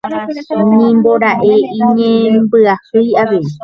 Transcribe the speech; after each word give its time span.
Nimbora'e 0.75 1.53
iñembyahýi 1.81 3.11
avei. 3.21 3.45